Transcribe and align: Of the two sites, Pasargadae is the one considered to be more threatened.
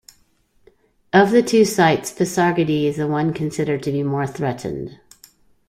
Of 1.13 1.29
the 1.29 1.43
two 1.43 1.63
sites, 1.63 2.11
Pasargadae 2.11 2.85
is 2.85 2.97
the 2.97 3.05
one 3.05 3.33
considered 3.33 3.83
to 3.83 3.91
be 3.91 4.01
more 4.01 4.25
threatened. 4.25 4.97